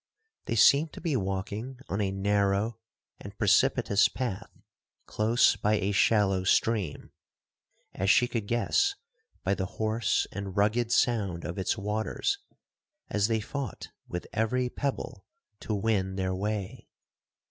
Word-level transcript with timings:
They 0.45 0.55
seemed 0.55 0.93
to 0.93 0.99
be 0.99 1.15
walking 1.15 1.79
on 1.87 2.01
a 2.01 2.09
narrow 2.09 2.79
and 3.19 3.37
precipitous 3.37 4.07
path 4.09 4.49
close 5.05 5.55
by 5.55 5.75
a 5.75 5.91
shallow 5.91 6.43
stream, 6.43 7.11
as 7.93 8.09
she 8.09 8.27
could 8.27 8.47
guess, 8.47 8.95
by 9.43 9.53
the 9.53 9.67
hoarse 9.77 10.25
and 10.31 10.57
rugged 10.57 10.91
sound 10.91 11.45
of 11.45 11.59
its 11.59 11.77
waters, 11.77 12.39
as 13.11 13.27
they 13.27 13.41
fought 13.41 13.89
with 14.07 14.25
every 14.33 14.69
pebble 14.71 15.27
to 15.59 15.75
win 15.75 16.15
their 16.15 16.33
way. 16.33 16.89